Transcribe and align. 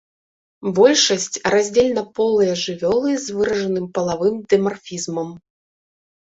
Большасць 0.77 1.35
раздзельнаполыя 1.53 2.53
жывёлы 2.63 3.11
з 3.27 3.37
выражаным 3.41 3.85
палавым 3.99 4.35
дымарфізмам. 4.55 5.29